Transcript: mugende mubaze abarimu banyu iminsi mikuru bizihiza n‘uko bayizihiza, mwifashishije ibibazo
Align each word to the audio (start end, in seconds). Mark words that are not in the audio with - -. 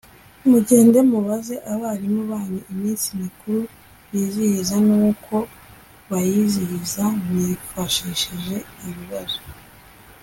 mugende 0.49 0.97
mubaze 1.11 1.55
abarimu 1.73 2.21
banyu 2.31 2.59
iminsi 2.73 3.07
mikuru 3.21 3.59
bizihiza 4.09 4.75
n‘uko 4.87 5.35
bayizihiza, 6.09 7.03
mwifashishije 7.25 8.57
ibibazo 8.87 9.39